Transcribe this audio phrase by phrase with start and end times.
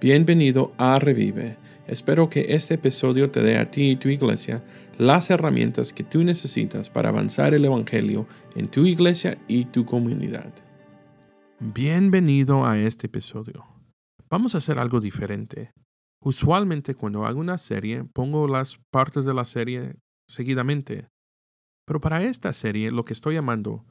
[0.00, 1.58] Bienvenido a Revive.
[1.86, 4.64] Espero que este episodio te dé a ti y tu iglesia
[4.96, 10.54] las herramientas que tú necesitas para avanzar el Evangelio en tu iglesia y tu comunidad.
[11.58, 13.66] Bienvenido a este episodio.
[14.30, 15.74] Vamos a hacer algo diferente.
[16.22, 19.96] Usualmente cuando hago una serie pongo las partes de la serie
[20.26, 21.10] seguidamente.
[21.84, 23.84] Pero para esta serie lo que estoy llamando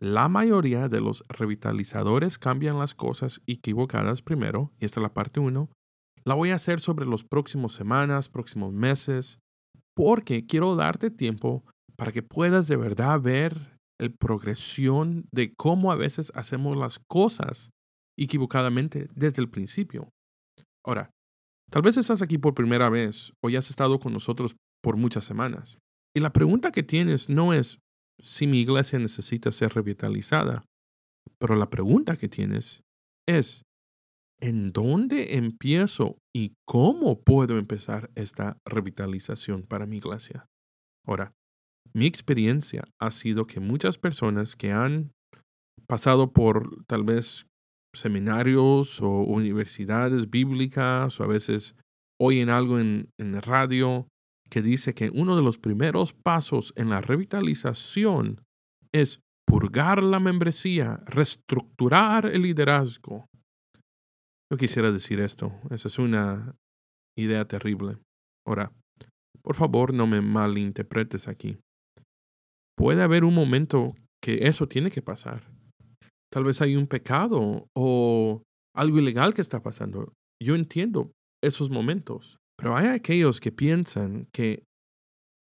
[0.00, 5.40] la mayoría de los revitalizadores cambian las cosas equivocadas primero, y esta es la parte
[5.40, 5.70] 1.
[6.24, 9.38] La voy a hacer sobre los próximos semanas, próximos meses,
[9.94, 11.64] porque quiero darte tiempo
[11.96, 17.70] para que puedas de verdad ver el progresión de cómo a veces hacemos las cosas
[18.18, 20.10] equivocadamente desde el principio.
[20.84, 21.10] Ahora,
[21.70, 25.24] tal vez estás aquí por primera vez o ya has estado con nosotros por muchas
[25.24, 25.78] semanas.
[26.16, 27.78] Y la pregunta que tienes no es
[28.20, 30.64] si mi iglesia necesita ser revitalizada,
[31.38, 32.82] pero la pregunta que tienes
[33.28, 33.62] es,
[34.40, 40.46] ¿en dónde empiezo y cómo puedo empezar esta revitalización para mi iglesia?
[41.06, 41.32] Ahora,
[41.92, 45.12] mi experiencia ha sido que muchas personas que han
[45.86, 47.46] pasado por tal vez
[47.94, 51.76] seminarios o universidades bíblicas o a veces
[52.20, 54.08] oyen algo en, en radio
[54.50, 58.42] que dice que uno de los primeros pasos en la revitalización
[58.92, 63.26] es purgar la membresía, reestructurar el liderazgo.
[64.50, 66.54] Yo quisiera decir esto, esa es una
[67.18, 67.98] idea terrible.
[68.46, 68.72] Ahora,
[69.42, 71.58] por favor, no me malinterpretes aquí.
[72.76, 75.50] Puede haber un momento que eso tiene que pasar.
[76.32, 78.42] Tal vez hay un pecado o
[78.74, 80.12] algo ilegal que está pasando.
[80.42, 82.38] Yo entiendo esos momentos.
[82.56, 84.64] Pero hay aquellos que piensan que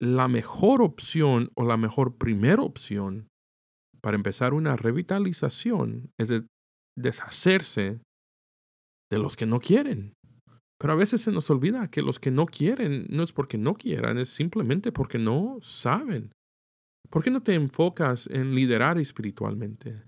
[0.00, 3.28] la mejor opción o la mejor primera opción
[4.00, 6.32] para empezar una revitalización es
[6.96, 8.00] deshacerse
[9.10, 10.14] de los que no quieren.
[10.78, 13.74] Pero a veces se nos olvida que los que no quieren no es porque no
[13.74, 16.32] quieran, es simplemente porque no saben.
[17.08, 20.02] ¿Por qué no te enfocas en liderar espiritualmente?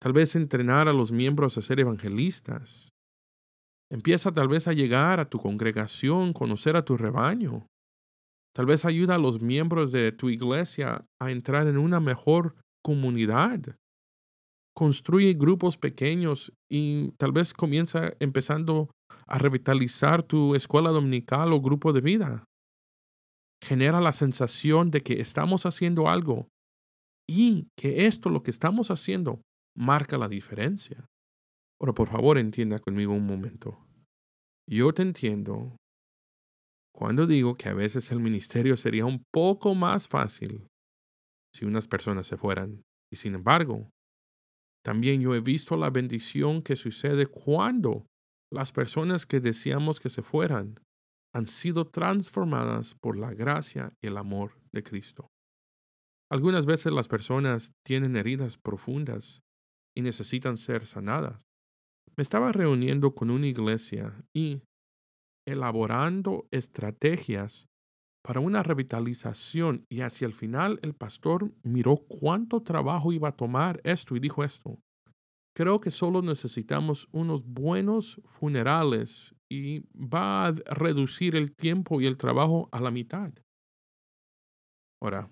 [0.00, 2.88] Tal vez entrenar a los miembros a ser evangelistas,
[3.90, 7.66] Empieza tal vez a llegar a tu congregación, conocer a tu rebaño.
[8.54, 13.76] Tal vez ayuda a los miembros de tu iglesia a entrar en una mejor comunidad.
[14.74, 18.90] Construye grupos pequeños y tal vez comienza empezando
[19.26, 22.44] a revitalizar tu escuela dominical o grupo de vida.
[23.62, 26.48] Genera la sensación de que estamos haciendo algo
[27.28, 29.40] y que esto, lo que estamos haciendo,
[29.76, 31.06] marca la diferencia.
[31.80, 33.78] Ahora, por favor, entienda conmigo un momento.
[34.68, 35.76] Yo te entiendo
[36.94, 40.66] cuando digo que a veces el ministerio sería un poco más fácil
[41.54, 42.82] si unas personas se fueran.
[43.12, 43.90] Y sin embargo,
[44.82, 48.06] también yo he visto la bendición que sucede cuando
[48.52, 50.80] las personas que deseamos que se fueran
[51.34, 55.28] han sido transformadas por la gracia y el amor de Cristo.
[56.30, 59.42] Algunas veces las personas tienen heridas profundas
[59.94, 61.45] y necesitan ser sanadas.
[62.16, 64.62] Me estaba reuniendo con una iglesia y
[65.46, 67.66] elaborando estrategias
[68.24, 73.80] para una revitalización y hacia el final el pastor miró cuánto trabajo iba a tomar
[73.84, 74.80] esto y dijo esto.
[75.54, 82.16] Creo que solo necesitamos unos buenos funerales y va a reducir el tiempo y el
[82.16, 83.32] trabajo a la mitad.
[85.02, 85.30] Ahora,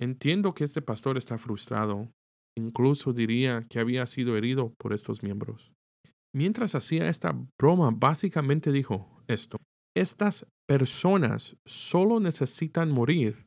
[0.00, 2.10] entiendo que este pastor está frustrado
[2.56, 5.72] Incluso diría que había sido herido por estos miembros.
[6.34, 9.56] Mientras hacía esta broma, básicamente dijo esto.
[9.96, 13.46] Estas personas solo necesitan morir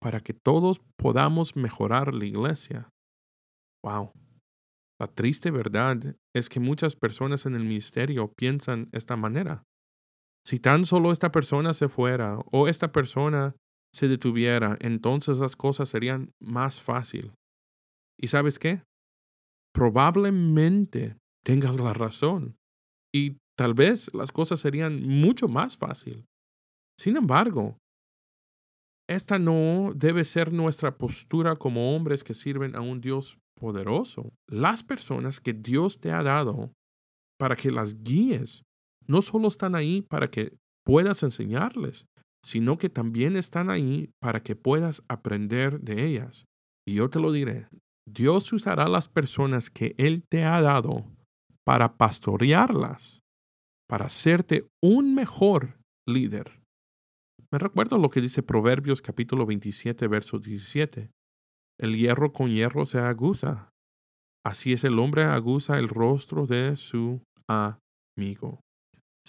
[0.00, 2.90] para que todos podamos mejorar la iglesia.
[3.82, 4.12] Wow.
[5.00, 9.64] La triste verdad es que muchas personas en el ministerio piensan esta manera.
[10.46, 13.56] Si tan solo esta persona se fuera o esta persona
[13.94, 17.32] se detuviera, entonces las cosas serían más fácil.
[18.18, 18.82] ¿Y sabes qué?
[19.72, 22.56] Probablemente tengas la razón
[23.14, 26.24] y tal vez las cosas serían mucho más fácil.
[26.98, 27.78] Sin embargo,
[29.08, 34.32] esta no debe ser nuestra postura como hombres que sirven a un Dios poderoso.
[34.48, 36.72] Las personas que Dios te ha dado
[37.38, 38.62] para que las guíes
[39.06, 42.06] no solo están ahí para que puedas enseñarles,
[42.44, 46.46] sino que también están ahí para que puedas aprender de ellas.
[46.86, 47.68] Y yo te lo diré,
[48.06, 51.04] Dios usará las personas que Él te ha dado
[51.64, 53.22] para pastorearlas,
[53.88, 56.60] para hacerte un mejor líder.
[57.50, 61.10] Me recuerdo lo que dice Proverbios capítulo 27, verso 17.
[61.78, 63.70] El hierro con hierro se aguza.
[64.44, 67.22] Así es el hombre aguza el rostro de su
[68.16, 68.60] conmigo.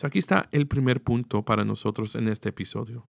[0.04, 3.06] aquí está el primer punto para nosotros en este episodio.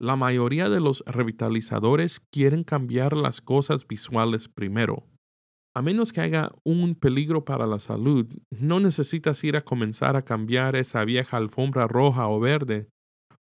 [0.00, 5.04] La mayoría de los revitalizadores quieren cambiar las cosas visuales primero.
[5.76, 10.24] A menos que haya un peligro para la salud, no necesitas ir a comenzar a
[10.24, 12.88] cambiar esa vieja alfombra roja o verde,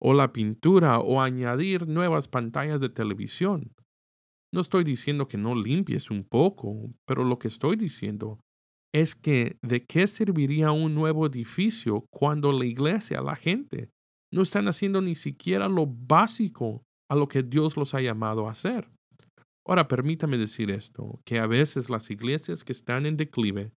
[0.01, 3.73] o la pintura, o añadir nuevas pantallas de televisión.
[4.53, 8.41] No estoy diciendo que no limpies un poco, pero lo que estoy diciendo
[8.93, 13.91] es que de qué serviría un nuevo edificio cuando la iglesia, la gente,
[14.33, 18.53] no están haciendo ni siquiera lo básico a lo que Dios los ha llamado a
[18.53, 18.91] hacer.
[19.67, 23.73] Ahora, permítame decir esto, que a veces las iglesias que están en declive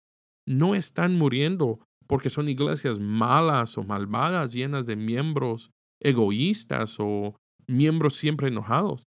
[0.47, 5.71] no están muriendo porque son iglesias malas o malvadas, llenas de miembros
[6.01, 7.37] egoístas o
[7.69, 9.05] miembros siempre enojados.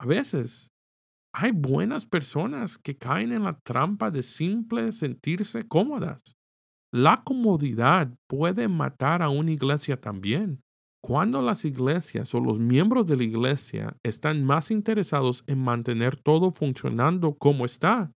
[0.00, 0.68] A veces
[1.34, 6.22] hay buenas personas que caen en la trampa de simple sentirse cómodas.
[6.92, 10.60] La comodidad puede matar a una iglesia también.
[11.08, 16.50] Cuando las iglesias o los miembros de la iglesia están más interesados en mantener todo
[16.50, 18.12] funcionando como está,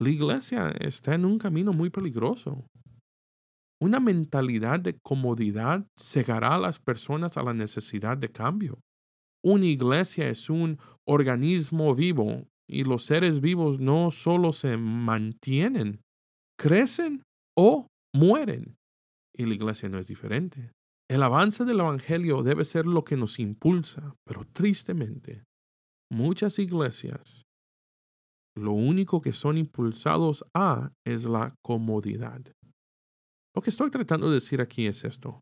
[0.00, 2.66] la iglesia está en un camino muy peligroso.
[3.80, 8.80] Una mentalidad de comodidad cegará a las personas a la necesidad de cambio.
[9.44, 16.00] Una iglesia es un organismo vivo y los seres vivos no solo se mantienen,
[16.58, 17.22] crecen
[17.56, 18.74] o mueren.
[19.32, 20.72] Y la iglesia no es diferente.
[21.10, 25.44] El avance del Evangelio debe ser lo que nos impulsa, pero tristemente,
[26.10, 27.48] muchas iglesias
[28.58, 32.40] lo único que son impulsados a es la comodidad.
[33.54, 35.40] Lo que estoy tratando de decir aquí es esto.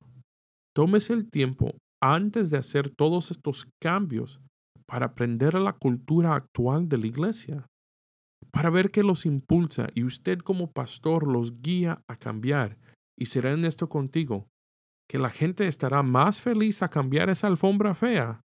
[0.74, 4.40] Tómese el tiempo antes de hacer todos estos cambios
[4.86, 7.66] para aprender la cultura actual de la iglesia,
[8.52, 12.76] para ver qué los impulsa y usted como pastor los guía a cambiar.
[13.18, 14.46] Y será en esto contigo
[15.08, 18.40] que la gente estará más feliz a cambiar esa alfombra fea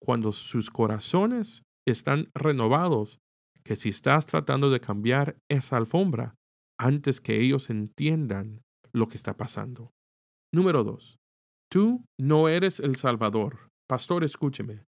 [0.00, 3.18] cuando sus corazones están renovados
[3.64, 6.34] que si estás tratando de cambiar esa alfombra
[6.78, 9.92] antes que ellos entiendan lo que está pasando.
[10.52, 11.18] Número dos,
[11.70, 13.68] tú no eres el Salvador.
[13.88, 14.84] Pastor, escúcheme.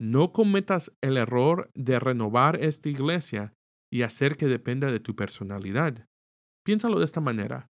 [0.00, 3.52] No cometas el error de renovar esta iglesia
[3.92, 6.06] y hacer que dependa de tu personalidad.
[6.64, 7.68] Piénsalo de esta manera.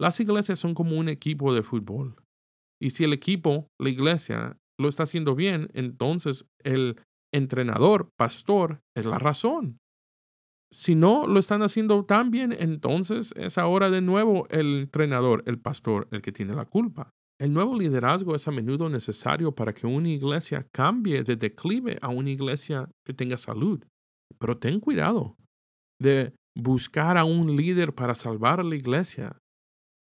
[0.00, 2.16] Las iglesias son como un equipo de fútbol.
[2.80, 6.98] Y si el equipo, la iglesia, lo está haciendo bien, entonces el
[7.32, 9.78] entrenador, pastor, es la razón.
[10.72, 15.58] Si no lo están haciendo tan bien, entonces es ahora de nuevo el entrenador, el
[15.58, 17.10] pastor, el que tiene la culpa.
[17.38, 22.08] El nuevo liderazgo es a menudo necesario para que una iglesia cambie de declive a
[22.08, 23.84] una iglesia que tenga salud.
[24.38, 25.36] Pero ten cuidado
[26.00, 29.36] de buscar a un líder para salvar a la iglesia.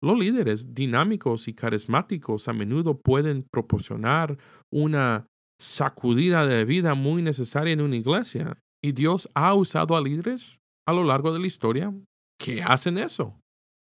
[0.05, 4.37] Los líderes dinámicos y carismáticos a menudo pueden proporcionar
[4.71, 5.25] una
[5.59, 8.59] sacudida de vida muy necesaria en una iglesia.
[8.83, 11.91] Y Dios ha usado a líderes a lo largo de la historia
[12.39, 13.39] que hacen eso.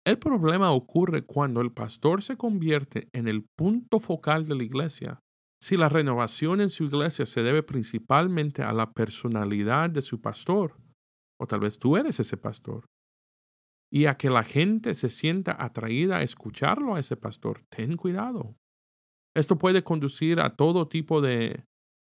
[0.06, 5.20] El problema ocurre cuando el pastor se convierte en el punto focal de la iglesia.
[5.60, 10.78] Si la renovación en su iglesia se debe principalmente a la personalidad de su pastor,
[11.42, 12.86] o tal vez tú eres ese pastor,
[13.96, 17.64] y a que la gente se sienta atraída a escucharlo a ese pastor.
[17.70, 18.58] Ten cuidado.
[19.34, 21.64] Esto puede conducir a todo tipo de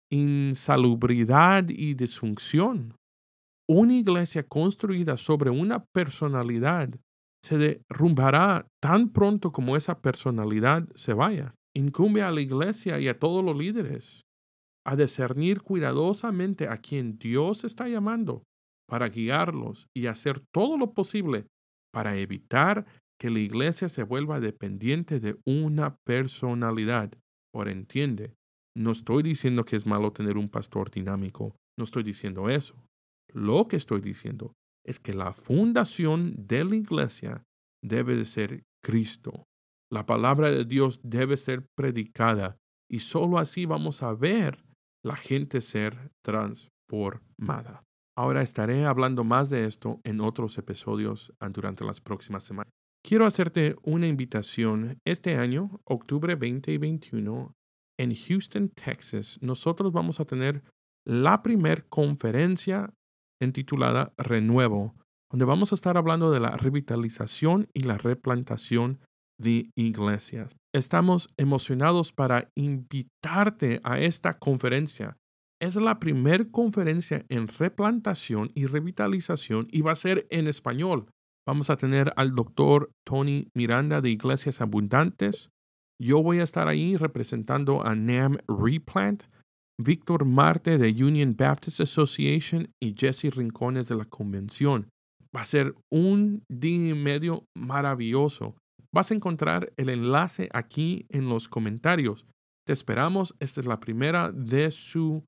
[0.09, 2.95] insalubridad y disfunción.
[3.67, 6.89] Una iglesia construida sobre una personalidad
[7.43, 11.53] se derrumbará tan pronto como esa personalidad se vaya.
[11.75, 14.21] Incumbe a la iglesia y a todos los líderes
[14.85, 18.43] a discernir cuidadosamente a quien Dios está llamando
[18.87, 21.47] para guiarlos y hacer todo lo posible
[21.93, 22.85] para evitar
[23.19, 27.13] que la iglesia se vuelva dependiente de una personalidad.
[27.53, 28.33] Por entiende,
[28.75, 32.75] no estoy diciendo que es malo tener un pastor dinámico, no estoy diciendo eso.
[33.31, 34.53] Lo que estoy diciendo
[34.85, 37.43] es que la fundación de la iglesia
[37.83, 39.45] debe de ser Cristo.
[39.91, 42.57] La palabra de Dios debe ser predicada
[42.89, 44.65] y sólo así vamos a ver
[45.03, 47.83] la gente ser transformada.
[48.15, 52.71] Ahora estaré hablando más de esto en otros episodios durante las próximas semanas.
[53.03, 54.99] Quiero hacerte una invitación.
[55.03, 57.55] Este año, octubre 20 y 21,
[57.99, 60.63] en Houston, Texas, nosotros vamos a tener
[61.05, 62.93] la primer conferencia
[63.41, 64.95] intitulada Renuevo,
[65.31, 68.99] donde vamos a estar hablando de la revitalización y la replantación
[69.39, 70.55] de iglesias.
[70.73, 75.17] Estamos emocionados para invitarte a esta conferencia
[75.63, 81.05] es la primera conferencia en replantación y revitalización y va a ser en español.
[81.47, 85.49] Vamos a tener al doctor Tony Miranda de Iglesias Abundantes.
[86.01, 89.23] Yo voy a estar ahí representando a NAM Replant,
[89.81, 94.89] Víctor Marte de Union Baptist Association y Jesse Rincones de la Convención.
[95.35, 98.55] Va a ser un día y medio maravilloso.
[98.93, 102.25] Vas a encontrar el enlace aquí en los comentarios.
[102.65, 103.33] Te esperamos.
[103.39, 105.23] Esta es la primera de su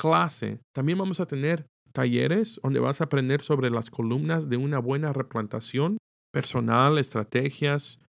[0.00, 0.60] clase.
[0.72, 5.12] También vamos a tener talleres donde vas a aprender sobre las columnas de una buena
[5.12, 5.98] replantación
[6.32, 8.00] personal, estrategias,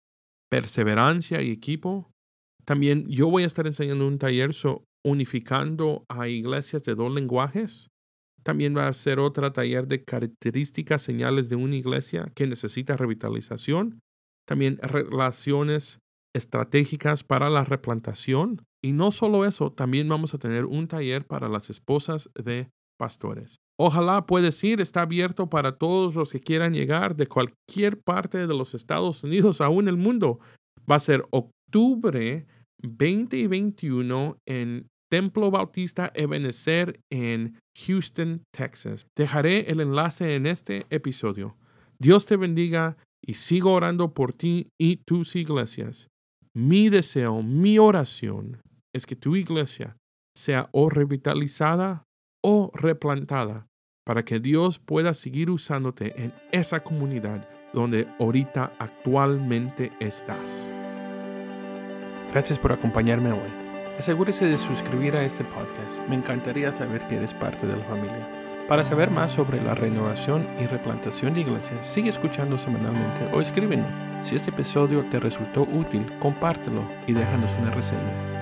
[0.49, 2.09] perseverancia y equipo.
[2.65, 7.89] También yo voy a estar enseñando un taller sobre unificando a iglesias de dos lenguajes.
[8.45, 13.99] También va a ser otro taller de características, señales de una iglesia que necesita revitalización.
[14.47, 15.99] También relaciones
[16.35, 18.63] estratégicas para la replantación.
[18.83, 22.69] Y no solo eso, también vamos a tener un taller para las esposas de
[22.99, 23.61] pastores.
[23.79, 28.55] Ojalá puedes ir, está abierto para todos los que quieran llegar de cualquier parte de
[28.55, 30.39] los Estados Unidos, aún el mundo.
[30.91, 32.47] Va a ser octubre
[32.83, 39.07] 20 y 21 en Templo Bautista Ebenezer en Houston, Texas.
[39.17, 41.57] Dejaré el enlace en este episodio.
[41.99, 46.09] Dios te bendiga y sigo orando por ti y tus iglesias.
[46.55, 48.61] Mi deseo, mi oración
[48.95, 49.97] es que tu iglesia
[50.35, 52.05] sea o revitalizada
[52.43, 53.67] o replantada
[54.05, 60.69] para que Dios pueda seguir usándote en esa comunidad donde ahorita actualmente estás.
[62.33, 63.51] Gracias por acompañarme hoy.
[63.99, 65.99] Asegúrese de suscribir a este podcast.
[66.09, 68.27] Me encantaría saber que eres parte de la familia.
[68.67, 73.91] Para saber más sobre la renovación y replantación de iglesias, sigue escuchando semanalmente o escríbenos.
[74.23, 78.40] Si este episodio te resultó útil, compártelo y déjanos una reseña.